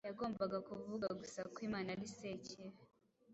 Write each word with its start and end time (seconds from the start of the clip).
Yagombaga 0.07 0.57
kuvuga 0.67 1.07
gusa 1.19 1.39
ko 1.53 1.57
Imana 1.67 1.87
ari 1.95 2.05
Sekibi, 2.17 2.79